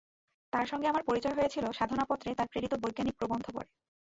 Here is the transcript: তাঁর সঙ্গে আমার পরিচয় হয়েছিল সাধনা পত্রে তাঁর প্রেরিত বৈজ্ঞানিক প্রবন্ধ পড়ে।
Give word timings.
তাঁর 0.53 0.65
সঙ্গে 0.65 0.87
আমার 0.87 1.03
পরিচয় 1.03 1.35
হয়েছিল 1.35 1.65
সাধনা 1.71 2.03
পত্রে 2.05 2.29
তাঁর 2.35 2.51
প্রেরিত 2.51 2.73
বৈজ্ঞানিক 2.83 3.15
প্রবন্ধ 3.19 3.45
পড়ে। 3.55 3.69